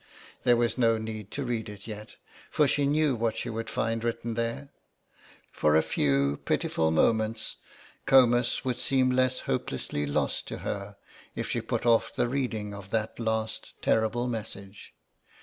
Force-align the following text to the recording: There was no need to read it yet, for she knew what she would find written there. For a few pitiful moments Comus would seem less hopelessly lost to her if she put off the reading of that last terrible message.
There 0.45 0.57
was 0.57 0.79
no 0.79 0.97
need 0.97 1.29
to 1.29 1.43
read 1.43 1.69
it 1.69 1.85
yet, 1.85 2.15
for 2.49 2.67
she 2.67 2.87
knew 2.87 3.15
what 3.15 3.37
she 3.37 3.51
would 3.51 3.69
find 3.69 4.03
written 4.03 4.33
there. 4.33 4.69
For 5.51 5.75
a 5.75 5.83
few 5.83 6.37
pitiful 6.37 6.89
moments 6.89 7.57
Comus 8.07 8.65
would 8.65 8.79
seem 8.79 9.11
less 9.11 9.41
hopelessly 9.41 10.07
lost 10.07 10.47
to 10.47 10.57
her 10.65 10.95
if 11.35 11.47
she 11.51 11.61
put 11.61 11.85
off 11.85 12.15
the 12.15 12.27
reading 12.27 12.73
of 12.73 12.89
that 12.89 13.19
last 13.19 13.79
terrible 13.83 14.27
message. 14.27 14.91